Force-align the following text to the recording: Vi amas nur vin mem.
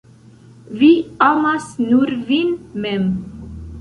Vi 0.79 0.89
amas 1.27 1.67
nur 1.91 2.13
vin 2.31 2.57
mem. 2.87 3.05